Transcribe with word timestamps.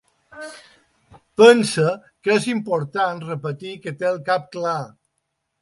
Pensa 1.41 1.91
que 2.25 2.33
és 2.37 2.49
important 2.53 3.23
repetir 3.29 3.77
que 3.85 3.97
té 4.01 4.11
el 4.15 4.21
cap 4.31 4.53
clar. 4.57 4.77